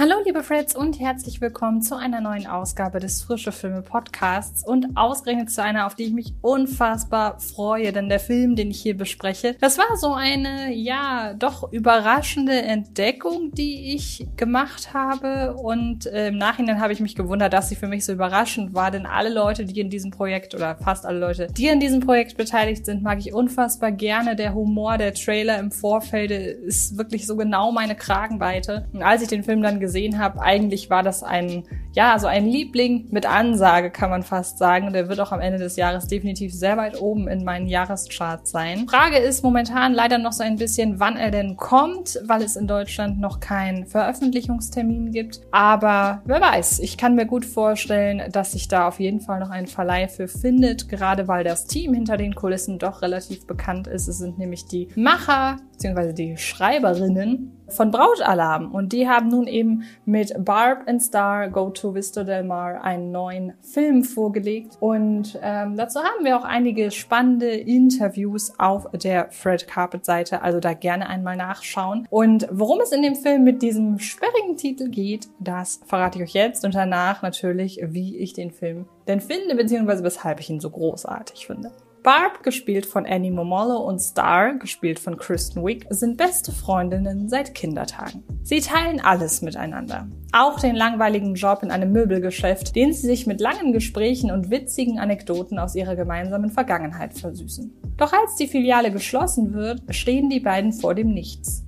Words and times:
Hallo 0.00 0.14
liebe 0.24 0.42
Freds 0.42 0.74
und 0.74 0.98
herzlich 0.98 1.42
willkommen 1.42 1.82
zu 1.82 1.94
einer 1.94 2.22
neuen 2.22 2.46
Ausgabe 2.46 3.00
des 3.00 3.22
Frische 3.22 3.52
Filme 3.52 3.82
Podcasts. 3.82 4.66
Und 4.66 4.96
ausgerechnet 4.96 5.50
zu 5.50 5.62
einer, 5.62 5.86
auf 5.86 5.94
die 5.94 6.04
ich 6.04 6.14
mich 6.14 6.32
unfassbar 6.40 7.38
freue, 7.38 7.92
denn 7.92 8.08
der 8.08 8.18
Film, 8.18 8.56
den 8.56 8.70
ich 8.70 8.80
hier 8.80 8.96
bespreche, 8.96 9.56
das 9.60 9.76
war 9.76 9.98
so 9.98 10.14
eine, 10.14 10.72
ja, 10.72 11.34
doch 11.34 11.70
überraschende 11.70 12.62
Entdeckung, 12.62 13.50
die 13.52 13.94
ich 13.94 14.26
gemacht 14.38 14.94
habe. 14.94 15.52
Und 15.56 16.06
äh, 16.06 16.28
im 16.28 16.38
Nachhinein 16.38 16.80
habe 16.80 16.94
ich 16.94 17.00
mich 17.00 17.14
gewundert, 17.14 17.52
dass 17.52 17.68
sie 17.68 17.76
für 17.76 17.86
mich 17.86 18.06
so 18.06 18.14
überraschend 18.14 18.72
war, 18.72 18.90
denn 18.90 19.04
alle 19.04 19.28
Leute, 19.28 19.66
die 19.66 19.80
in 19.80 19.90
diesem 19.90 20.12
Projekt 20.12 20.54
oder 20.54 20.76
fast 20.76 21.04
alle 21.04 21.18
Leute, 21.18 21.48
die 21.48 21.66
in 21.66 21.78
diesem 21.78 22.00
Projekt 22.00 22.38
beteiligt 22.38 22.86
sind, 22.86 23.02
mag 23.02 23.18
ich 23.18 23.34
unfassbar 23.34 23.92
gerne. 23.92 24.34
Der 24.34 24.54
Humor, 24.54 24.96
der 24.96 25.12
Trailer 25.12 25.58
im 25.58 25.70
Vorfeld 25.70 26.30
ist 26.30 26.96
wirklich 26.96 27.26
so 27.26 27.36
genau 27.36 27.70
meine 27.70 27.96
Kragenweite. 27.96 28.88
Und 28.94 29.02
als 29.02 29.20
ich 29.20 29.28
den 29.28 29.44
Film 29.44 29.60
dann 29.60 29.78
gesehen 29.78 29.89
habe, 30.18 30.40
eigentlich 30.40 30.90
war 30.90 31.02
das 31.02 31.22
ein, 31.22 31.64
ja, 31.92 32.18
so 32.18 32.26
ein 32.26 32.46
Liebling 32.46 33.08
mit 33.10 33.26
Ansage, 33.26 33.90
kann 33.90 34.10
man 34.10 34.22
fast 34.22 34.58
sagen. 34.58 34.92
Der 34.92 35.08
wird 35.08 35.20
auch 35.20 35.32
am 35.32 35.40
Ende 35.40 35.58
des 35.58 35.76
Jahres 35.76 36.06
definitiv 36.06 36.54
sehr 36.54 36.76
weit 36.76 37.00
oben 37.00 37.28
in 37.28 37.44
meinen 37.44 37.66
Jahrescharts 37.66 38.50
sein. 38.50 38.88
Frage 38.88 39.18
ist 39.18 39.42
momentan 39.42 39.92
leider 39.92 40.18
noch 40.18 40.32
so 40.32 40.42
ein 40.42 40.56
bisschen, 40.56 41.00
wann 41.00 41.16
er 41.16 41.30
denn 41.30 41.56
kommt, 41.56 42.18
weil 42.24 42.42
es 42.42 42.56
in 42.56 42.66
Deutschland 42.66 43.20
noch 43.20 43.40
keinen 43.40 43.86
Veröffentlichungstermin 43.86 45.10
gibt. 45.10 45.40
Aber 45.50 46.22
wer 46.24 46.40
weiß, 46.40 46.78
ich 46.80 46.96
kann 46.96 47.14
mir 47.14 47.26
gut 47.26 47.44
vorstellen, 47.44 48.22
dass 48.30 48.52
sich 48.52 48.68
da 48.68 48.88
auf 48.88 49.00
jeden 49.00 49.20
Fall 49.20 49.40
noch 49.40 49.50
ein 49.50 49.66
Verleih 49.66 50.08
für 50.08 50.28
findet, 50.28 50.88
gerade 50.88 51.28
weil 51.28 51.44
das 51.44 51.66
Team 51.66 51.94
hinter 51.94 52.16
den 52.16 52.34
Kulissen 52.34 52.78
doch 52.78 53.02
relativ 53.02 53.46
bekannt 53.46 53.86
ist. 53.86 54.08
Es 54.08 54.18
sind 54.18 54.38
nämlich 54.38 54.66
die 54.66 54.88
Macher 54.94 55.56
bzw. 55.80 56.12
die 56.12 56.36
Schreiberinnen 56.36 57.56
von 57.68 57.90
Brautalarm. 57.90 58.72
Und 58.72 58.92
die 58.92 59.08
haben 59.08 59.28
nun 59.28 59.46
eben 59.46 59.84
mit 60.04 60.32
Barb 60.44 60.88
and 60.88 61.02
Star 61.02 61.48
Go 61.48 61.70
to 61.70 61.94
Vista 61.94 62.24
Del 62.24 62.42
Mar 62.42 62.82
einen 62.82 63.12
neuen 63.12 63.54
Film 63.60 64.02
vorgelegt. 64.02 64.76
Und 64.80 65.38
ähm, 65.42 65.76
dazu 65.76 66.00
haben 66.00 66.24
wir 66.24 66.36
auch 66.36 66.44
einige 66.44 66.90
spannende 66.90 67.50
Interviews 67.50 68.52
auf 68.58 68.88
der 68.92 69.30
Fred 69.30 69.66
Carpet 69.68 70.04
Seite. 70.04 70.42
Also 70.42 70.60
da 70.60 70.74
gerne 70.74 71.08
einmal 71.08 71.36
nachschauen. 71.36 72.06
Und 72.10 72.48
worum 72.50 72.80
es 72.80 72.92
in 72.92 73.02
dem 73.02 73.14
Film 73.14 73.44
mit 73.44 73.62
diesem 73.62 73.98
sperrigen 73.98 74.56
Titel 74.56 74.88
geht, 74.88 75.28
das 75.38 75.80
verrate 75.86 76.18
ich 76.18 76.24
euch 76.24 76.34
jetzt 76.34 76.64
und 76.64 76.74
danach 76.74 77.22
natürlich, 77.22 77.80
wie 77.82 78.16
ich 78.16 78.32
den 78.32 78.50
Film 78.50 78.86
denn 79.06 79.20
finde, 79.20 79.54
beziehungsweise 79.54 80.04
weshalb 80.04 80.40
ich 80.40 80.50
ihn 80.50 80.60
so 80.60 80.70
großartig 80.70 81.46
finde. 81.46 81.70
Barb, 82.02 82.42
gespielt 82.42 82.86
von 82.86 83.04
Annie 83.04 83.30
Momolo, 83.30 83.76
und 83.76 84.00
Star, 84.00 84.54
gespielt 84.54 84.98
von 84.98 85.18
Kristen 85.18 85.62
Wiig, 85.62 85.86
sind 85.90 86.16
beste 86.16 86.50
Freundinnen 86.50 87.28
seit 87.28 87.54
Kindertagen. 87.54 88.22
Sie 88.42 88.60
teilen 88.60 89.00
alles 89.00 89.42
miteinander. 89.42 90.08
Auch 90.32 90.58
den 90.58 90.76
langweiligen 90.76 91.34
Job 91.34 91.62
in 91.62 91.70
einem 91.70 91.92
Möbelgeschäft, 91.92 92.74
den 92.74 92.94
sie 92.94 93.06
sich 93.06 93.26
mit 93.26 93.40
langen 93.40 93.74
Gesprächen 93.74 94.30
und 94.30 94.50
witzigen 94.50 94.98
Anekdoten 94.98 95.58
aus 95.58 95.74
ihrer 95.74 95.94
gemeinsamen 95.94 96.50
Vergangenheit 96.50 97.18
versüßen. 97.18 97.70
Doch 97.98 98.14
als 98.14 98.36
die 98.36 98.48
Filiale 98.48 98.90
geschlossen 98.90 99.52
wird, 99.52 99.82
stehen 99.90 100.30
die 100.30 100.40
beiden 100.40 100.72
vor 100.72 100.94
dem 100.94 101.12
Nichts. 101.12 101.66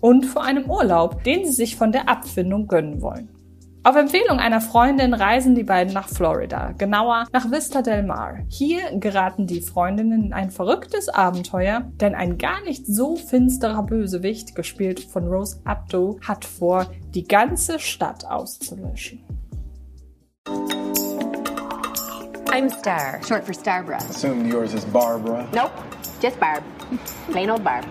Und 0.00 0.26
vor 0.26 0.44
einem 0.44 0.70
Urlaub, 0.70 1.24
den 1.24 1.44
sie 1.44 1.52
sich 1.52 1.74
von 1.74 1.90
der 1.90 2.08
Abfindung 2.08 2.68
gönnen 2.68 3.02
wollen. 3.02 3.30
Auf 3.84 3.96
Empfehlung 3.96 4.38
einer 4.38 4.60
Freundin 4.60 5.12
reisen 5.12 5.56
die 5.56 5.64
beiden 5.64 5.92
nach 5.92 6.08
Florida, 6.08 6.70
genauer 6.78 7.26
nach 7.32 7.50
Vista 7.50 7.82
del 7.82 8.04
Mar. 8.04 8.38
Hier 8.48 8.96
geraten 8.96 9.48
die 9.48 9.60
Freundinnen 9.60 10.26
in 10.26 10.32
ein 10.32 10.52
verrücktes 10.52 11.08
Abenteuer, 11.08 11.90
denn 12.00 12.14
ein 12.14 12.38
gar 12.38 12.62
nicht 12.62 12.86
so 12.86 13.16
finsterer 13.16 13.82
Bösewicht, 13.82 14.54
gespielt 14.54 15.00
von 15.00 15.26
Rose 15.26 15.60
Abdo, 15.64 16.20
hat 16.24 16.44
vor, 16.44 16.86
die 17.12 17.24
ganze 17.24 17.80
Stadt 17.80 18.24
auszulöschen. 18.24 19.24
I'm 22.52 22.70
Star, 22.70 23.20
short 23.26 23.44
for 23.44 23.54
Starbra. 23.54 23.96
Assume 23.96 24.46
yours 24.48 24.74
is 24.74 24.84
Barbara. 24.84 25.44
Nope, 25.52 25.72
just 26.22 26.38
Barb. 26.38 26.62
Plain 27.32 27.50
old 27.50 27.64
Barb. 27.64 27.84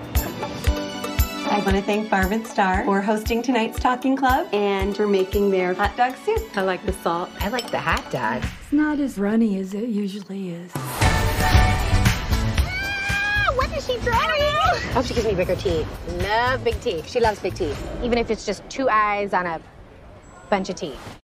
I 1.51 1.59
want 1.65 1.75
to 1.75 1.81
thank 1.81 2.09
Barb 2.09 2.31
and 2.31 2.47
Star 2.47 2.85
for 2.85 3.01
hosting 3.01 3.41
tonight's 3.41 3.77
Talking 3.77 4.15
Club 4.15 4.47
And 4.53 4.95
for 4.95 5.05
making 5.05 5.51
their 5.51 5.73
hot 5.73 5.97
dog 5.97 6.15
soup. 6.25 6.41
I 6.55 6.61
like 6.61 6.85
the 6.85 6.93
salt. 6.93 7.29
I 7.41 7.49
like 7.49 7.69
the 7.69 7.77
hot 7.77 8.09
dog. 8.09 8.41
It's 8.63 8.71
not 8.71 9.01
as 9.01 9.17
runny 9.17 9.59
as 9.59 9.73
it 9.73 9.89
usually 9.89 10.51
is. 10.51 10.71
Ah, 13.03 13.51
what 13.55 13.69
is 13.77 13.85
she 13.85 13.97
throwing? 13.97 14.15
Oh, 14.95 15.03
she 15.05 15.13
gives 15.13 15.27
me 15.27 15.35
bigger 15.35 15.57
teeth. 15.57 15.85
Love 16.21 16.63
big 16.63 16.79
teeth. 16.79 17.09
She 17.09 17.19
loves 17.19 17.41
big 17.41 17.53
teeth. 17.53 17.85
Even 18.01 18.17
if 18.17 18.31
it's 18.31 18.45
just 18.45 18.63
two 18.69 18.87
eyes 18.89 19.33
on 19.33 19.45
a 19.45 19.59
bunch 20.49 20.69
of 20.69 20.77
teeth. 20.77 21.20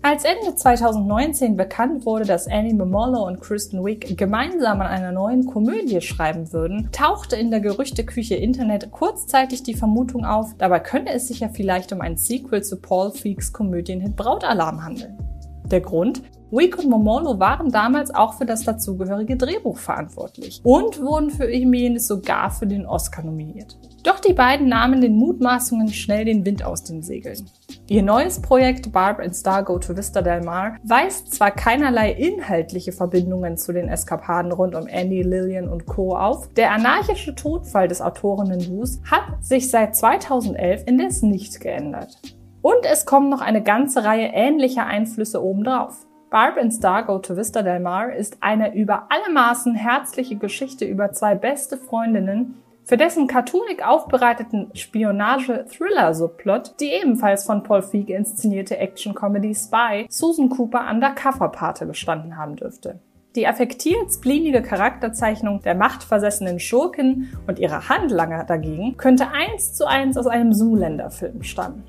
Als 0.00 0.24
Ende 0.24 0.54
2019 0.54 1.56
bekannt 1.56 2.06
wurde, 2.06 2.24
dass 2.24 2.46
Annie 2.46 2.72
Momolo 2.72 3.26
und 3.26 3.40
Kristen 3.40 3.84
Wiig 3.84 4.16
gemeinsam 4.16 4.80
an 4.80 4.86
einer 4.86 5.10
neuen 5.10 5.44
Komödie 5.44 6.00
schreiben 6.00 6.52
würden, 6.52 6.88
tauchte 6.92 7.34
in 7.34 7.50
der 7.50 7.58
Gerüchteküche 7.58 8.36
Internet 8.36 8.92
kurzzeitig 8.92 9.64
die 9.64 9.74
Vermutung 9.74 10.24
auf, 10.24 10.54
dabei 10.56 10.78
könne 10.78 11.12
es 11.12 11.26
sich 11.26 11.40
ja 11.40 11.48
vielleicht 11.48 11.92
um 11.92 12.00
ein 12.00 12.16
Sequel 12.16 12.62
zu 12.62 12.76
Paul 12.76 13.10
Feeks 13.10 13.52
Komödienhit 13.52 14.14
Brautalarm 14.14 14.84
handeln. 14.84 15.18
Der 15.68 15.80
Grund? 15.80 16.22
Wiig 16.50 16.78
und 16.78 16.88
Momolo 16.88 17.38
waren 17.38 17.70
damals 17.70 18.14
auch 18.14 18.34
für 18.34 18.46
das 18.46 18.64
dazugehörige 18.64 19.36
Drehbuch 19.36 19.76
verantwortlich 19.76 20.60
und 20.64 20.98
wurden 21.00 21.30
für 21.30 21.50
jenes 21.50 22.06
sogar 22.06 22.50
für 22.50 22.66
den 22.66 22.86
Oscar 22.86 23.22
nominiert. 23.22 23.78
Doch 24.02 24.18
die 24.18 24.32
beiden 24.32 24.68
nahmen 24.68 25.02
den 25.02 25.16
Mutmaßungen 25.16 25.88
schnell 25.88 26.24
den 26.24 26.46
Wind 26.46 26.64
aus 26.64 26.84
den 26.84 27.02
Segeln. 27.02 27.50
Ihr 27.88 28.02
neues 28.02 28.40
Projekt 28.40 28.90
Barb 28.92 29.20
and 29.20 29.36
Star 29.36 29.62
Go 29.62 29.78
to 29.78 29.94
Vista 29.94 30.22
Del 30.22 30.40
Mar 30.40 30.76
weist 30.84 31.34
zwar 31.34 31.50
keinerlei 31.50 32.12
inhaltliche 32.12 32.92
Verbindungen 32.92 33.58
zu 33.58 33.74
den 33.74 33.88
Eskapaden 33.88 34.52
rund 34.52 34.74
um 34.74 34.86
Annie, 34.90 35.22
Lillian 35.22 35.68
und 35.68 35.84
Co. 35.84 36.16
auf, 36.16 36.48
der 36.54 36.72
anarchische 36.72 37.34
Todfall 37.34 37.88
des 37.88 38.00
Autorinnen-Duos 38.00 39.00
hat 39.10 39.44
sich 39.44 39.70
seit 39.70 39.94
2011 39.96 40.84
indes 40.86 41.20
nicht 41.20 41.60
geändert. 41.60 42.18
Und 42.62 42.86
es 42.90 43.04
kommen 43.04 43.28
noch 43.28 43.40
eine 43.40 43.62
ganze 43.62 44.04
Reihe 44.04 44.30
ähnlicher 44.32 44.86
Einflüsse 44.86 45.42
obendrauf. 45.42 46.07
Barb 46.30 46.58
and 46.58 46.74
Star 46.74 47.04
Go 47.04 47.18
to 47.18 47.36
Vista 47.36 47.62
Del 47.62 47.80
Mar 47.80 48.14
ist 48.14 48.36
eine 48.40 48.74
über 48.74 49.06
alle 49.08 49.32
Maßen 49.32 49.74
herzliche 49.74 50.36
Geschichte 50.36 50.84
über 50.84 51.12
zwei 51.12 51.34
beste 51.34 51.78
Freundinnen, 51.78 52.62
für 52.84 52.98
dessen 52.98 53.26
cartoonig 53.26 53.84
aufbereiteten 53.84 54.70
Spionage-Thriller-Subplot 54.74 56.74
die 56.80 56.90
ebenfalls 56.90 57.44
von 57.44 57.62
Paul 57.62 57.82
Feig 57.82 58.10
inszenierte 58.10 58.76
Action-Comedy 58.76 59.54
Spy 59.54 60.06
Susan 60.10 60.50
Cooper 60.50 60.86
Undercover-Pate 60.90 61.86
gestanden 61.86 62.36
haben 62.36 62.56
dürfte. 62.56 62.98
Die 63.34 63.46
affektiert 63.46 64.12
splinige 64.12 64.60
Charakterzeichnung 64.62 65.62
der 65.62 65.74
machtversessenen 65.74 66.60
Schurkin 66.60 67.28
und 67.46 67.58
ihrer 67.58 67.88
Handlanger 67.88 68.44
dagegen 68.44 68.96
könnte 68.96 69.28
eins 69.28 69.74
zu 69.74 69.86
eins 69.86 70.18
aus 70.18 70.26
einem 70.26 70.52
Zoolander-Film 70.52 71.42
stammen. 71.42 71.84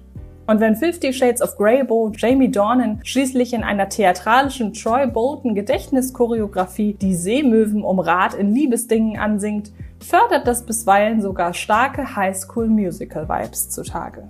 Und 0.50 0.60
wenn 0.62 0.76
Fifty 0.76 1.14
Shades 1.14 1.44
of 1.44 1.58
Grey 1.58 1.84
Bo 1.84 2.12
Jamie 2.18 2.50
Dornan 2.50 3.02
schließlich 3.04 3.54
in 3.54 3.62
einer 3.64 3.88
theatralischen 3.88 4.74
Troy 4.74 5.06
Bolton 5.06 5.54
Gedächtnischoreografie 5.54 6.96
die 6.96 7.14
Seemöwen 7.14 7.84
um 7.84 8.00
Rat 8.00 8.34
in 8.34 8.56
Liebesdingen 8.56 9.20
ansingt, 9.20 9.72
fördert 10.00 10.48
das 10.48 10.66
bisweilen 10.66 11.22
sogar 11.22 11.54
starke 11.54 12.16
Highschool 12.16 12.68
Musical 12.68 13.30
Vibes 13.30 13.70
zutage. 13.70 14.28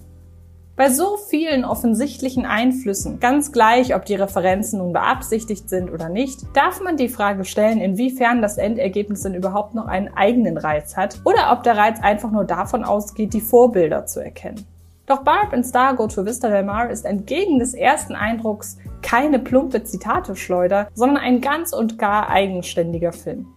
Bei 0.76 0.90
so 0.90 1.16
vielen 1.30 1.64
offensichtlichen 1.64 2.46
Einflüssen, 2.46 3.22
ganz 3.22 3.54
gleich, 3.54 3.96
ob 3.96 4.04
die 4.04 4.16
Referenzen 4.16 4.80
nun 4.80 4.92
beabsichtigt 4.92 5.70
sind 5.70 5.90
oder 5.90 6.10
nicht, 6.10 6.42
darf 6.54 6.82
man 6.82 6.98
die 6.98 7.08
Frage 7.08 7.46
stellen, 7.46 7.80
inwiefern 7.80 8.42
das 8.42 8.58
Endergebnis 8.58 9.22
denn 9.22 9.36
überhaupt 9.36 9.74
noch 9.74 9.88
einen 9.88 10.10
eigenen 10.10 10.58
Reiz 10.58 10.98
hat 10.98 11.22
oder 11.24 11.54
ob 11.54 11.64
der 11.64 11.78
Reiz 11.78 12.02
einfach 12.02 12.32
nur 12.32 12.44
davon 12.44 12.84
ausgeht, 12.84 13.34
die 13.34 13.40
Vorbilder 13.40 14.06
zu 14.06 14.22
erkennen. 14.22 14.66
Doch 15.10 15.24
Barb 15.24 15.54
and 15.54 15.66
Star 15.66 15.96
Go 15.96 16.06
to 16.06 16.24
Vista 16.24 16.50
Del 16.50 16.64
Mar 16.64 16.92
ist 16.92 17.04
entgegen 17.04 17.58
des 17.58 17.74
ersten 17.74 18.14
Eindrucks 18.14 18.78
keine 19.02 19.40
plumpe 19.40 19.84
Zitateschleuder, 19.84 20.88
sondern 20.94 21.18
ein 21.18 21.42
ganz 21.42 21.74
und 21.74 21.98
gar 21.98 22.30
eigenständiger 22.30 23.12
Film. 23.12 23.48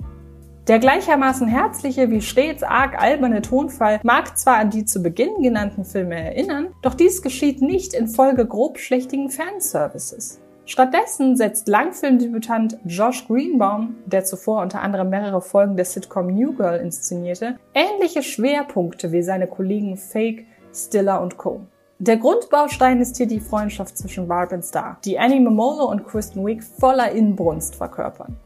Der 0.67 0.79
gleichermaßen 0.79 1.47
herzliche 1.47 2.11
wie 2.11 2.23
stets 2.23 2.63
arg 2.63 2.99
alberne 2.99 3.43
Tonfall 3.43 4.01
mag 4.03 4.39
zwar 4.39 4.57
an 4.57 4.71
die 4.71 4.87
zu 4.87 5.03
Beginn 5.03 5.43
genannten 5.43 5.85
Filme 5.85 6.15
erinnern, 6.15 6.69
doch 6.81 6.95
dies 6.95 7.21
geschieht 7.21 7.61
nicht 7.61 7.93
infolge 7.93 8.47
grobschlächtigen 8.47 9.29
Fanservices. 9.29 10.41
Stattdessen 10.65 11.37
setzt 11.37 11.69
Langfilmdebütant 11.69 12.79
Josh 12.87 13.27
Greenbaum, 13.27 13.97
der 14.07 14.25
zuvor 14.25 14.63
unter 14.63 14.81
anderem 14.81 15.11
mehrere 15.11 15.43
Folgen 15.43 15.77
der 15.77 15.85
Sitcom 15.85 16.29
New 16.29 16.55
Girl 16.55 16.79
inszenierte, 16.79 17.57
ähnliche 17.75 18.23
Schwerpunkte 18.23 19.13
wie 19.13 19.23
seine 19.23 19.49
Kollegen 19.49 19.99
Fake, 19.99 20.47
Stiller 20.75 21.21
und 21.21 21.37
Co. 21.37 21.61
Der 21.99 22.17
Grundbaustein 22.17 23.01
ist 23.01 23.17
hier 23.17 23.27
die 23.27 23.41
Freundschaft 23.41 23.97
zwischen 23.97 24.27
Barb 24.27 24.53
und 24.53 24.65
Star, 24.65 24.99
die 25.05 25.19
Annie 25.19 25.41
Momolo 25.41 25.89
und 25.89 26.05
Kristen 26.05 26.45
Wiig 26.45 26.65
voller 26.65 27.13
Inbrunst 27.13 27.77
verkörpern. 27.77 28.37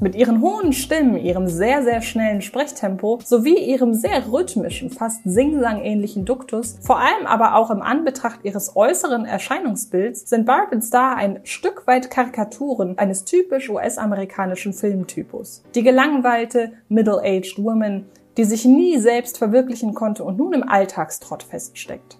Mit 0.00 0.14
ihren 0.14 0.42
hohen 0.42 0.72
Stimmen, 0.72 1.16
ihrem 1.16 1.48
sehr, 1.48 1.82
sehr 1.82 2.02
schnellen 2.02 2.40
Sprechtempo 2.40 3.18
sowie 3.24 3.58
ihrem 3.58 3.94
sehr 3.94 4.30
rhythmischen, 4.30 4.90
fast 4.90 5.22
Singsang-ähnlichen 5.24 6.24
Duktus, 6.24 6.78
vor 6.82 7.00
allem 7.00 7.26
aber 7.26 7.56
auch 7.56 7.70
im 7.70 7.82
Anbetracht 7.82 8.40
ihres 8.44 8.76
äußeren 8.76 9.24
Erscheinungsbilds, 9.24 10.28
sind 10.28 10.46
Barb 10.46 10.70
und 10.70 10.82
Star 10.82 11.16
ein 11.16 11.40
Stück 11.42 11.88
weit 11.88 12.12
Karikaturen 12.12 12.96
eines 12.96 13.24
typisch 13.24 13.70
US-amerikanischen 13.70 14.72
Filmtypus. 14.72 15.64
Die 15.74 15.82
gelangweilte, 15.82 16.74
middle-aged 16.88 17.60
woman, 17.60 18.04
die 18.38 18.44
sich 18.44 18.64
nie 18.64 18.98
selbst 18.98 19.36
verwirklichen 19.36 19.92
konnte 19.92 20.24
und 20.24 20.38
nun 20.38 20.54
im 20.54 20.66
Alltagstrott 20.66 21.42
feststeckt. 21.42 22.18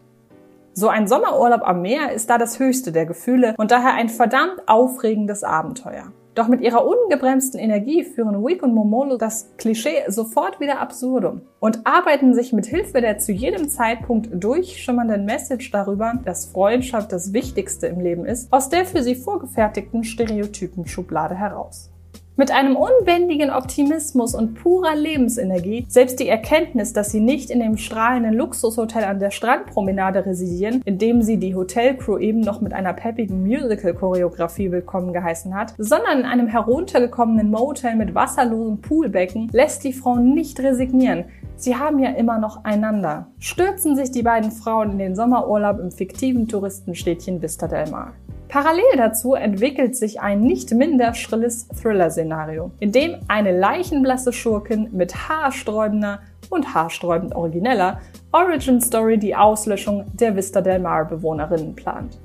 So 0.75 0.89
ein 0.89 1.09
Sommerurlaub 1.09 1.63
am 1.63 1.81
Meer 1.81 2.13
ist 2.13 2.29
da 2.29 2.39
das 2.39 2.59
höchste 2.59 2.93
der 2.93 3.07
Gefühle 3.07 3.55
und 3.57 3.71
daher 3.71 3.95
ein 3.95 4.09
verdammt 4.09 4.63
aufregendes 4.67 5.43
Abenteuer. 5.43 6.13
Doch 6.35 6.47
mit 6.47 6.61
ihrer 6.61 6.87
ungebremsten 6.87 7.59
Energie 7.59 8.05
führen 8.05 8.45
Wick 8.45 8.63
und 8.63 8.73
Momolo 8.73 9.17
das 9.17 9.51
Klischee 9.57 10.05
sofort 10.07 10.61
wieder 10.61 10.81
absurdum 10.81 11.41
und 11.59 11.85
arbeiten 11.85 12.33
sich 12.33 12.53
mit 12.53 12.67
Hilfe 12.67 13.01
der 13.01 13.19
zu 13.19 13.33
jedem 13.33 13.69
Zeitpunkt 13.69 14.29
durchschimmernden 14.33 15.25
Message 15.25 15.71
darüber, 15.73 16.15
dass 16.25 16.47
Freundschaft 16.47 17.11
das 17.11 17.33
Wichtigste 17.33 17.89
im 17.89 17.99
Leben 17.99 18.25
ist, 18.25 18.53
aus 18.53 18.69
der 18.69 18.85
für 18.85 19.03
sie 19.03 19.17
vorgefertigten 19.17 20.05
Stereotypen-Schublade 20.05 21.35
heraus. 21.35 21.91
Mit 22.41 22.53
einem 22.53 22.77
unbändigen 22.77 23.51
Optimismus 23.51 24.33
und 24.33 24.55
purer 24.55 24.95
Lebensenergie, 24.95 25.87
selbst 25.89 26.21
die 26.21 26.29
Erkenntnis, 26.29 26.93
dass 26.93 27.11
sie 27.11 27.19
nicht 27.19 27.51
in 27.51 27.59
dem 27.59 27.77
strahlenden 27.77 28.33
Luxushotel 28.33 29.03
an 29.03 29.19
der 29.19 29.33
Strandpromenade 29.33 30.25
residieren, 30.25 30.81
in 30.85 30.99
dem 30.99 31.21
sie 31.23 31.39
die 31.39 31.57
Hotelcrew 31.57 32.17
eben 32.19 32.39
noch 32.39 32.61
mit 32.61 32.75
einer 32.75 32.93
peppigen 32.93 33.43
Musical-Choreografie 33.43 34.71
willkommen 34.71 35.13
geheißen 35.13 35.53
hat, 35.53 35.75
sondern 35.79 36.21
in 36.21 36.27
einem 36.27 36.47
heruntergekommenen 36.47 37.51
Motel 37.51 37.97
mit 37.97 38.15
wasserlosem 38.15 38.83
Poolbecken, 38.83 39.51
lässt 39.53 39.83
die 39.83 39.93
Frauen 39.93 40.33
nicht 40.33 40.61
resignieren. 40.61 41.25
Sie 41.57 41.75
haben 41.75 41.99
ja 41.99 42.11
immer 42.11 42.39
noch 42.39 42.65
einander. 42.65 43.33
Stürzen 43.41 43.97
sich 43.97 44.13
die 44.13 44.23
beiden 44.23 44.53
Frauen 44.53 44.93
in 44.93 44.99
den 44.99 45.17
Sommerurlaub 45.17 45.81
im 45.81 45.91
fiktiven 45.91 46.47
Touristenstädtchen 46.47 47.43
Vista 47.43 47.67
del 47.67 47.91
Mar. 47.91 48.13
Parallel 48.49 48.97
dazu 48.97 49.35
entwickelt 49.35 49.95
sich 49.95 50.21
ein 50.21 50.41
nicht 50.41 50.73
minder 50.73 51.13
schrilles 51.13 51.69
Thriller-Szenario, 51.69 52.71
in 52.81 52.93
dem 52.93 53.17
eine 53.29 53.57
leichenblasse 53.59 54.33
Schurkin 54.33 54.89
mit 54.93 55.29
haarsträubender 55.29 56.21
und 56.49 56.75
haarsträubend 56.75 57.35
origineller 57.35 58.01
Origin 58.33 58.81
Story 58.81 59.19
die 59.19 59.37
Auslöschung 59.37 60.07
der 60.15 60.35
Vista 60.35 60.63
del 60.63 60.79
Mar 60.79 61.05
Bewohnerinnen 61.05 61.75
plant. 61.75 62.19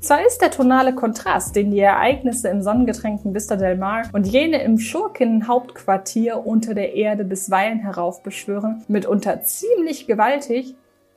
Zwar 0.00 0.24
ist 0.26 0.42
der 0.42 0.50
tonale 0.50 0.94
Kontrast, 0.94 1.56
den 1.56 1.70
die 1.70 1.80
Ereignisse 1.80 2.48
im 2.48 2.62
sonnengetränkten 2.62 3.34
Vista 3.34 3.56
del 3.56 3.76
Mar 3.76 4.02
und 4.12 4.26
jene 4.26 4.62
im 4.62 4.78
Schurkinnen-Hauptquartier 4.78 6.46
unter 6.46 6.74
der 6.74 6.94
Erde 6.94 7.24
bisweilen 7.24 7.80
heraufbeschwören, 7.80 8.82
mitunter 8.88 9.42
ziemlich 9.42 10.06
gewaltig, 10.06 10.74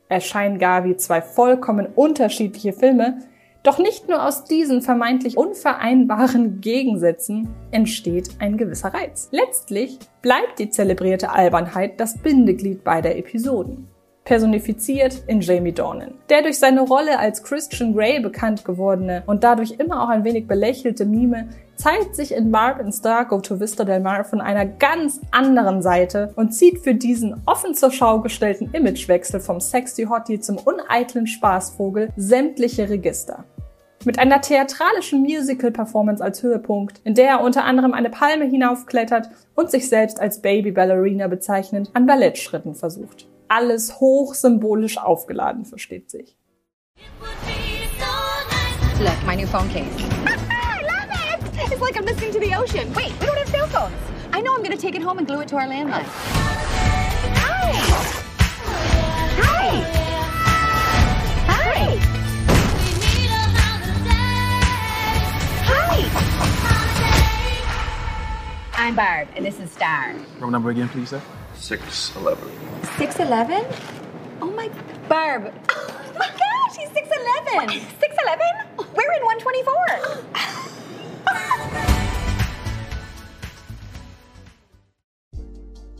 erscheinen 0.07 0.59
gar 0.59 0.85
wie 0.85 0.95
zwei 0.95 1.21
vollkommen 1.21 1.87
unterschiedliche 1.95 2.73
Filme, 2.73 3.19
doch 3.63 3.79
nicht 3.79 4.09
nur 4.09 4.25
aus 4.25 4.43
diesen 4.43 4.81
vermeintlich 4.81 5.37
unvereinbaren 5.37 6.59
Gegensätzen 6.59 7.47
entsteht 7.71 8.29
ein 8.39 8.57
gewisser 8.57 8.93
Reiz. 8.93 9.29
Letztlich 9.31 9.99
bleibt 10.21 10.59
die 10.59 10.69
zelebrierte 10.69 11.31
Albernheit 11.31 11.99
das 11.99 12.17
Bindeglied 12.17 12.83
beider 12.83 13.15
Episoden. 13.15 13.87
Personifiziert 14.25 15.23
in 15.27 15.41
Jamie 15.41 15.73
Dornan. 15.73 16.13
Der 16.29 16.41
durch 16.41 16.57
seine 16.57 16.81
Rolle 16.81 17.19
als 17.19 17.43
Christian 17.43 17.93
Grey 17.93 18.21
bekannt 18.21 18.63
gewordene 18.63 19.23
und 19.25 19.43
dadurch 19.43 19.71
immer 19.79 20.03
auch 20.03 20.09
ein 20.09 20.23
wenig 20.23 20.47
belächelte 20.47 21.05
Mime 21.05 21.49
zeigt 21.75 22.15
sich 22.15 22.33
in 22.33 22.51
Barb 22.51 22.79
and 22.79 22.93
Star 22.93 23.25
Go 23.25 23.41
to 23.41 23.59
Vista 23.59 23.83
del 23.83 23.99
Mar 23.99 24.23
von 24.23 24.39
einer 24.39 24.65
ganz 24.65 25.19
anderen 25.31 25.81
Seite 25.81 26.31
und 26.35 26.53
zieht 26.53 26.79
für 26.79 26.95
diesen 26.95 27.41
offen 27.45 27.75
zur 27.75 27.91
Schau 27.91 28.21
gestellten 28.21 28.69
Imagewechsel 28.71 29.41
vom 29.41 29.59
sexy 29.59 30.03
Hottie 30.03 30.39
zum 30.39 30.57
uneitlen 30.57 31.27
Spaßvogel 31.27 32.13
sämtliche 32.15 32.89
Register. 32.89 33.43
Mit 34.05 34.19
einer 34.19 34.41
theatralischen 34.41 35.21
Musical-Performance 35.21 36.21
als 36.21 36.43
Höhepunkt, 36.43 36.99
in 37.05 37.15
der 37.15 37.29
er 37.29 37.41
unter 37.41 37.63
anderem 37.63 37.93
eine 37.93 38.09
Palme 38.09 38.43
hinaufklettert 38.43 39.29
und 39.55 39.71
sich 39.71 39.87
selbst 39.87 40.19
als 40.19 40.41
Baby 40.41 40.71
Ballerina 40.71 41.27
bezeichnend 41.27 41.89
an 41.93 42.05
Ballettschritten 42.05 42.75
versucht. 42.75 43.27
Alles 43.47 44.01
hoch 44.01 44.33
symbolisch 44.33 44.97
aufgeladen, 44.97 45.63
versteht 45.63 46.11
sich. 46.11 46.35
Look, 48.99 49.25
my 49.25 49.35
new 49.35 49.47
phone 49.47 49.69
case. 49.69 49.85
I 50.25 50.81
love 50.83 51.09
it! 51.09 51.71
It's 51.71 51.81
like 51.81 51.97
I'm 51.97 52.05
listening 52.05 52.31
to 52.33 52.39
the 52.39 52.55
ocean. 52.55 52.93
Wait, 52.95 53.13
we 53.21 53.25
don't 53.25 53.37
have 53.37 53.49
cell 53.49 53.67
phones. 53.67 53.93
I 54.33 54.41
know 54.41 54.53
I'm 54.53 54.63
gonna 54.63 54.77
take 54.77 54.95
it 54.95 55.01
home 55.01 55.17
and 55.17 55.27
glue 55.27 55.41
it 55.41 55.47
to 55.49 55.55
our 55.55 55.67
landline. 55.67 56.05
Hi! 57.35 58.22
Hi! 65.95 66.01
I'm 68.73 68.95
Barb, 68.95 69.27
and 69.35 69.45
this 69.45 69.59
is 69.59 69.69
Star. 69.71 70.15
Room 70.39 70.51
number 70.51 70.71
again, 70.71 70.89
please, 70.89 71.09
sir? 71.09 71.21
611. 71.53 72.49
6'11? 72.97 73.63
Oh 74.41 74.49
my, 74.49 74.69
Barb. 75.07 75.53
Oh 75.69 76.13
my 76.17 76.29
gosh, 76.29 76.77
he's 76.77 76.89
6'11! 76.89 77.69
6'11? 77.69 77.77
We're 78.95 79.13
in 79.13 79.23
124! 79.23 81.83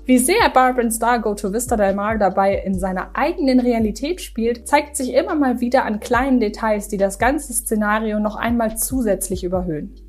Wie 0.05 0.17
sehr 0.17 0.50
Barb 0.53 0.79
and 0.79 0.91
Star 0.91 1.19
Go 1.19 1.33
to 1.33 1.53
Vista 1.53 1.77
del 1.77 1.95
Mar 1.95 2.17
dabei 2.17 2.57
in 2.57 2.77
seiner 2.77 3.11
eigenen 3.13 3.61
Realität 3.61 4.19
spielt, 4.19 4.67
zeigt 4.67 4.97
sich 4.97 5.13
immer 5.13 5.33
mal 5.33 5.61
wieder 5.61 5.85
an 5.85 6.01
kleinen 6.01 6.41
Details, 6.41 6.89
die 6.89 6.97
das 6.97 7.19
ganze 7.19 7.53
Szenario 7.53 8.19
noch 8.19 8.35
einmal 8.35 8.77
zusätzlich 8.77 9.45
überhöhen. 9.45 10.02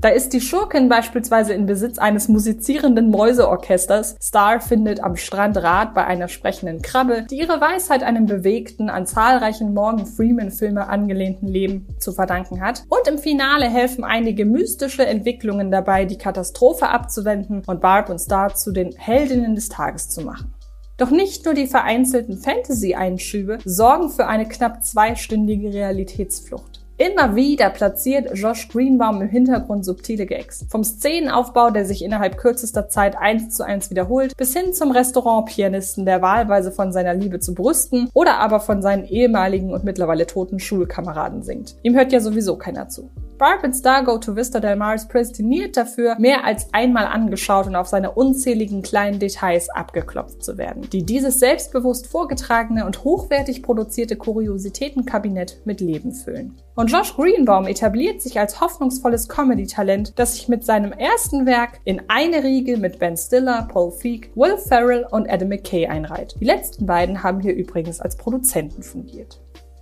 Da 0.00 0.08
ist 0.08 0.32
die 0.32 0.40
Schurkin 0.40 0.88
beispielsweise 0.88 1.52
in 1.52 1.66
Besitz 1.66 1.98
eines 1.98 2.28
musizierenden 2.28 3.10
Mäuseorchesters. 3.10 4.16
Star 4.18 4.58
findet 4.58 5.04
am 5.04 5.16
Strand 5.16 5.58
Rat 5.58 5.92
bei 5.92 6.06
einer 6.06 6.28
sprechenden 6.28 6.80
Krabbe, 6.80 7.26
die 7.30 7.38
ihre 7.38 7.60
Weisheit 7.60 8.02
einem 8.02 8.24
bewegten, 8.24 8.88
an 8.88 9.04
zahlreichen 9.04 9.74
Morgan 9.74 10.06
Freeman-Filme 10.06 10.88
angelehnten 10.88 11.48
Leben 11.48 11.86
zu 11.98 12.12
verdanken 12.12 12.62
hat. 12.62 12.84
Und 12.88 13.06
im 13.08 13.18
Finale 13.18 13.68
helfen 13.68 14.02
einige 14.02 14.46
mystische 14.46 15.04
Entwicklungen 15.04 15.70
dabei, 15.70 16.06
die 16.06 16.16
Katastrophe 16.16 16.88
abzuwenden 16.88 17.62
und 17.66 17.82
Barb 17.82 18.08
und 18.08 18.20
Star 18.20 18.54
zu 18.54 18.72
den 18.72 18.92
Heldinnen 18.96 19.54
des 19.54 19.68
Tages 19.68 20.08
zu 20.08 20.22
machen. 20.22 20.54
Doch 20.96 21.10
nicht 21.10 21.44
nur 21.44 21.52
die 21.52 21.66
vereinzelten 21.66 22.38
Fantasy-Einschübe 22.38 23.58
sorgen 23.66 24.08
für 24.08 24.26
eine 24.26 24.48
knapp 24.48 24.82
zweistündige 24.82 25.74
Realitätsflucht. 25.74 26.79
Immer 27.00 27.34
wieder 27.34 27.70
platziert 27.70 28.28
Josh 28.34 28.68
Greenbaum 28.68 29.22
im 29.22 29.28
Hintergrund 29.30 29.86
subtile 29.86 30.26
Gags. 30.26 30.66
Vom 30.68 30.84
Szenenaufbau, 30.84 31.70
der 31.70 31.86
sich 31.86 32.04
innerhalb 32.04 32.36
kürzester 32.36 32.90
Zeit 32.90 33.16
eins 33.16 33.54
zu 33.54 33.64
eins 33.64 33.88
wiederholt, 33.88 34.36
bis 34.36 34.54
hin 34.54 34.74
zum 34.74 34.90
Restaurantpianisten, 34.90 36.04
der 36.04 36.20
wahlweise 36.20 36.70
von 36.70 36.92
seiner 36.92 37.14
Liebe 37.14 37.40
zu 37.40 37.54
Brüsten 37.54 38.10
oder 38.12 38.36
aber 38.36 38.60
von 38.60 38.82
seinen 38.82 39.06
ehemaligen 39.06 39.72
und 39.72 39.82
mittlerweile 39.82 40.26
toten 40.26 40.58
Schulkameraden 40.60 41.42
singt. 41.42 41.74
Ihm 41.82 41.94
hört 41.94 42.12
ja 42.12 42.20
sowieso 42.20 42.58
keiner 42.58 42.90
zu. 42.90 43.08
Barb 43.40 43.64
and 43.64 43.74
Star 43.74 44.04
Go 44.04 44.18
to 44.18 44.36
Vista 44.36 44.60
del 44.60 44.76
Mar 44.76 44.94
ist 44.94 45.08
prädestiniert 45.08 45.74
dafür, 45.74 46.14
mehr 46.18 46.44
als 46.44 46.74
einmal 46.74 47.06
angeschaut 47.06 47.66
und 47.66 47.74
auf 47.74 47.86
seine 47.86 48.10
unzähligen 48.10 48.82
kleinen 48.82 49.18
Details 49.18 49.70
abgeklopft 49.70 50.44
zu 50.44 50.58
werden, 50.58 50.90
die 50.90 51.06
dieses 51.06 51.38
selbstbewusst 51.38 52.06
vorgetragene 52.06 52.84
und 52.84 53.02
hochwertig 53.02 53.62
produzierte 53.62 54.16
Kuriositätenkabinett 54.16 55.62
mit 55.64 55.80
Leben 55.80 56.12
füllen. 56.12 56.54
Und 56.74 56.92
Josh 56.92 57.16
Greenbaum 57.16 57.66
etabliert 57.66 58.20
sich 58.20 58.38
als 58.38 58.60
hoffnungsvolles 58.60 59.26
Comedy-Talent, 59.30 60.18
das 60.18 60.34
sich 60.34 60.48
mit 60.48 60.66
seinem 60.66 60.92
ersten 60.92 61.46
Werk 61.46 61.80
in 61.84 62.02
eine 62.08 62.44
Riege 62.44 62.76
mit 62.76 62.98
Ben 62.98 63.16
Stiller, 63.16 63.66
Paul 63.72 63.90
Feig, 63.90 64.28
Will 64.34 64.58
Ferrell 64.58 65.06
und 65.10 65.30
Adam 65.30 65.48
McKay 65.48 65.86
einreiht. 65.86 66.34
Die 66.38 66.44
letzten 66.44 66.84
beiden 66.84 67.22
haben 67.22 67.40
hier 67.40 67.54
übrigens 67.54 68.02
als 68.02 68.16
Produzenten 68.16 68.82
fungiert. 68.82 69.40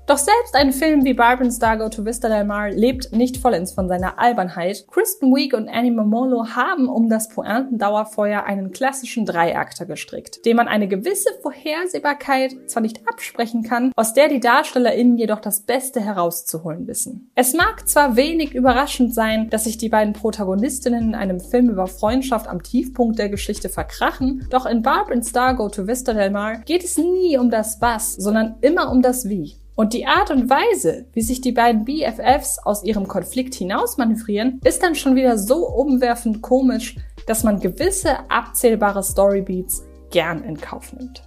Doch 0.08 0.16
selbst 0.16 0.54
ein 0.54 0.72
Film 0.72 1.04
wie 1.04 1.12
Barb 1.12 1.42
and 1.42 1.52
Star 1.52 1.78
to 1.90 2.02
Vista 2.02 2.30
del 2.30 2.44
Mar 2.44 2.70
lebt 2.70 3.12
nicht 3.12 3.36
vollends 3.36 3.72
von 3.72 3.88
seiner 3.88 4.18
Albernheit. 4.18 4.86
Kristen 4.90 5.34
Wiig 5.34 5.52
und 5.52 5.68
Annie 5.68 5.90
Momolo 5.90 6.46
haben 6.56 6.88
um 6.88 7.10
das 7.10 7.28
Pointendauerfeuer 7.28 8.44
einen 8.44 8.70
klassischen 8.70 9.26
Dreiakter 9.26 9.84
gestrickt, 9.84 10.46
dem 10.46 10.56
man 10.56 10.66
eine 10.66 10.88
gewisse 10.88 11.28
Vorhersehbarkeit 11.42 12.56
zwar 12.68 12.80
nicht 12.80 13.06
absprechen 13.06 13.64
kann, 13.64 13.92
aus 13.96 14.14
der 14.14 14.30
die 14.30 14.40
DarstellerInnen 14.40 15.18
jedoch 15.18 15.40
das 15.40 15.60
Beste 15.60 16.00
herauszuholen 16.00 16.86
wissen. 16.86 17.30
Es 17.34 17.52
mag 17.52 17.86
zwar 17.86 18.16
wenig 18.16 18.54
überraschend 18.54 19.12
sein, 19.12 19.50
dass 19.50 19.64
sich 19.64 19.76
die 19.76 19.90
beiden 19.90 20.14
Protagonistinnen 20.14 21.08
in 21.08 21.14
einem 21.14 21.38
Film 21.38 21.68
über 21.68 21.86
Freundschaft 21.86 22.48
am 22.48 22.62
Tiefpunkt 22.62 23.18
der 23.18 23.28
Geschichte 23.28 23.68
verkrachen, 23.68 24.46
doch 24.48 24.64
in 24.64 24.80
Barb 24.80 25.10
and 25.10 25.26
Star 25.26 25.54
Go 25.54 25.68
to 25.68 25.86
Vista 25.86 26.14
del 26.14 26.30
Mar 26.30 26.60
geht 26.64 26.82
es 26.82 26.96
nie 26.96 27.36
um 27.36 27.50
das 27.50 27.82
Was, 27.82 28.14
sondern 28.14 28.56
immer 28.62 28.90
um 28.90 29.02
das 29.02 29.28
Wie. 29.28 29.58
Und 29.78 29.92
die 29.92 30.08
Art 30.08 30.32
und 30.32 30.50
Weise, 30.50 31.06
wie 31.12 31.20
sich 31.20 31.40
die 31.40 31.52
beiden 31.52 31.84
BFFs 31.84 32.58
aus 32.58 32.82
ihrem 32.82 33.06
Konflikt 33.06 33.54
hinausmanövrieren, 33.54 34.60
ist 34.64 34.82
dann 34.82 34.96
schon 34.96 35.14
wieder 35.14 35.38
so 35.38 35.68
umwerfend 35.68 36.42
komisch, 36.42 36.96
dass 37.28 37.44
man 37.44 37.60
gewisse 37.60 38.28
abzählbare 38.28 39.04
Storybeats 39.04 39.84
gern 40.10 40.42
in 40.42 40.60
Kauf 40.60 40.92
nimmt. 40.94 41.22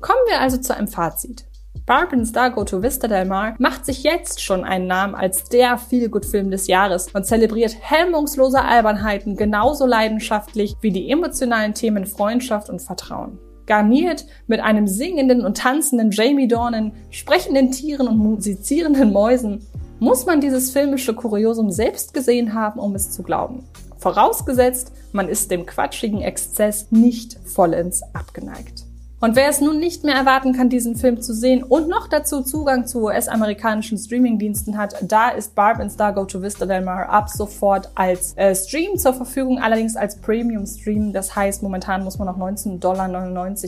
Kommen 0.00 0.20
wir 0.26 0.40
also 0.40 0.56
zu 0.56 0.74
einem 0.74 0.88
Fazit. 0.88 1.44
Barbin's 1.84 2.32
Go 2.32 2.64
to 2.64 2.82
Vista 2.82 3.08
Del 3.08 3.26
Mar 3.26 3.54
macht 3.58 3.84
sich 3.84 4.02
jetzt 4.02 4.42
schon 4.42 4.64
einen 4.64 4.86
Namen 4.86 5.14
als 5.14 5.44
der 5.44 5.76
Feelgood-Film 5.76 6.50
des 6.50 6.68
Jahres 6.68 7.08
und 7.12 7.26
zelebriert 7.26 7.76
hemmungslose 7.78 8.64
Albernheiten 8.64 9.36
genauso 9.36 9.84
leidenschaftlich 9.84 10.76
wie 10.80 10.92
die 10.92 11.10
emotionalen 11.10 11.74
Themen 11.74 12.06
Freundschaft 12.06 12.70
und 12.70 12.80
Vertrauen 12.80 13.38
garniert 13.66 14.26
mit 14.46 14.60
einem 14.60 14.86
singenden 14.86 15.44
und 15.44 15.56
tanzenden 15.56 16.10
Jamie 16.10 16.48
Dornan, 16.48 16.92
sprechenden 17.10 17.70
Tieren 17.70 18.08
und 18.08 18.18
musizierenden 18.18 19.12
Mäusen, 19.12 19.66
muss 19.98 20.26
man 20.26 20.40
dieses 20.40 20.70
filmische 20.70 21.14
Kuriosum 21.14 21.70
selbst 21.70 22.14
gesehen 22.14 22.54
haben, 22.54 22.80
um 22.80 22.94
es 22.94 23.10
zu 23.10 23.22
glauben. 23.22 23.64
Vorausgesetzt, 23.98 24.92
man 25.12 25.28
ist 25.28 25.50
dem 25.50 25.66
quatschigen 25.66 26.20
Exzess 26.22 26.86
nicht 26.90 27.38
vollends 27.44 28.02
abgeneigt. 28.14 28.85
Und 29.18 29.34
wer 29.34 29.48
es 29.48 29.62
nun 29.62 29.78
nicht 29.78 30.04
mehr 30.04 30.14
erwarten 30.14 30.52
kann, 30.52 30.68
diesen 30.68 30.94
Film 30.94 31.22
zu 31.22 31.32
sehen 31.32 31.62
und 31.62 31.88
noch 31.88 32.06
dazu 32.06 32.42
Zugang 32.42 32.86
zu 32.86 33.04
US-amerikanischen 33.04 33.96
Streamingdiensten 33.96 34.76
hat, 34.76 34.94
da 35.00 35.30
ist 35.30 35.54
Barb 35.54 35.80
and 35.80 35.90
Star 35.90 36.12
Go 36.12 36.26
to 36.26 36.42
Vista 36.42 36.66
Del 36.66 36.82
Mar 36.82 37.08
ab 37.08 37.30
sofort 37.30 37.90
als 37.94 38.36
äh, 38.36 38.54
Stream 38.54 38.98
zur 38.98 39.14
Verfügung, 39.14 39.58
allerdings 39.58 39.96
als 39.96 40.20
Premium-Stream. 40.20 41.14
Das 41.14 41.34
heißt, 41.34 41.62
momentan 41.62 42.04
muss 42.04 42.18
man 42.18 42.28
noch 42.28 42.36
19,99 42.36 42.78
Dollar 42.78 43.08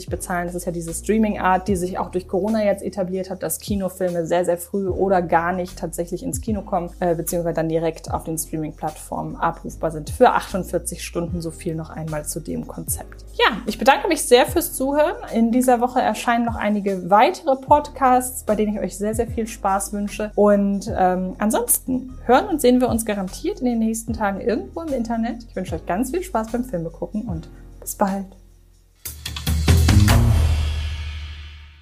bezahlen. 0.09 0.45
Das 0.45 0.55
ist 0.55 0.65
ja 0.65 0.71
diese 0.71 0.93
Streaming-Art, 0.93 1.67
die 1.67 1.75
sich 1.75 1.97
auch 1.97 2.11
durch 2.11 2.27
Corona 2.27 2.63
jetzt 2.63 2.83
etabliert 2.83 3.31
hat, 3.31 3.41
dass 3.41 3.59
Kinofilme 3.59 4.27
sehr, 4.27 4.45
sehr 4.45 4.59
früh 4.59 4.87
oder 4.87 5.23
gar 5.23 5.51
nicht 5.51 5.79
tatsächlich 5.79 6.21
ins 6.21 6.41
Kino 6.41 6.61
kommen, 6.61 6.91
äh, 6.99 7.15
beziehungsweise 7.15 7.55
dann 7.55 7.69
direkt 7.69 8.11
auf 8.11 8.23
den 8.23 8.37
Streaming-Plattformen 8.37 9.35
abrufbar 9.35 9.89
sind. 9.89 10.11
Für 10.11 10.33
48 10.33 11.03
Stunden 11.03 11.41
so 11.41 11.49
viel 11.49 11.73
noch 11.73 11.89
einmal 11.89 12.25
zu 12.27 12.39
dem 12.39 12.67
Konzept. 12.67 13.25
Ja, 13.33 13.57
ich 13.65 13.79
bedanke 13.79 14.07
mich 14.07 14.21
sehr 14.21 14.45
fürs 14.45 14.73
Zuhören. 14.73 15.15
In 15.39 15.53
dieser 15.53 15.79
Woche 15.79 16.01
erscheinen 16.01 16.43
noch 16.43 16.57
einige 16.57 17.09
weitere 17.09 17.55
Podcasts, 17.55 18.43
bei 18.43 18.55
denen 18.55 18.75
ich 18.75 18.81
euch 18.81 18.97
sehr, 18.97 19.15
sehr 19.15 19.25
viel 19.25 19.47
Spaß 19.47 19.93
wünsche. 19.93 20.33
Und 20.35 20.93
ähm, 20.93 21.35
ansonsten 21.37 22.13
hören 22.25 22.49
und 22.49 22.59
sehen 22.59 22.81
wir 22.81 22.89
uns 22.89 23.05
garantiert 23.05 23.61
in 23.61 23.65
den 23.65 23.79
nächsten 23.79 24.11
Tagen 24.11 24.41
irgendwo 24.41 24.81
im 24.81 24.91
Internet. 24.91 25.45
Ich 25.47 25.55
wünsche 25.55 25.75
euch 25.75 25.85
ganz 25.85 26.11
viel 26.11 26.23
Spaß 26.23 26.51
beim 26.51 26.65
Filme 26.65 26.89
gucken 26.89 27.21
und 27.21 27.47
bis 27.79 27.95
bald. 27.95 28.25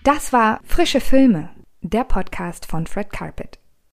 Das 0.04 0.32
war 0.32 0.60
Frische 0.64 1.00
Filme, 1.00 1.50
der 1.82 2.04
Podcast 2.04 2.68
von 2.68 2.86
Fred 2.86 3.12
Carpet. 3.12 3.58